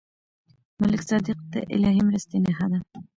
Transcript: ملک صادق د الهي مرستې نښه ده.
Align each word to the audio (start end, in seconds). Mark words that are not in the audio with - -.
ملک 0.81 1.01
صادق 1.09 1.37
د 1.53 1.55
الهي 1.75 2.01
مرستې 2.07 2.37
نښه 2.45 2.65
ده. 2.71 2.79